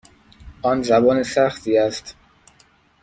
آن 0.61 0.83
زبان 0.83 1.23
سختی 1.23 1.77
است. 1.77 2.15